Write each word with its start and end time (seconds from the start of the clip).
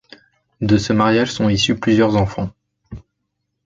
De 0.61 0.77
ce 0.79 0.93
mariage 0.93 1.31
sont 1.31 1.47
issus 1.47 1.79
plusieurs 1.79 2.15
enfants. 2.17 2.49